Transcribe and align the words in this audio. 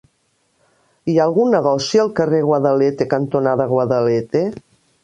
Hi 1.11 1.15
ha 1.17 1.27
algun 1.29 1.53
negoci 1.57 2.01
al 2.05 2.11
carrer 2.21 2.41
Guadalete 2.49 3.09
cantonada 3.13 3.71
Guadalete? 3.77 4.45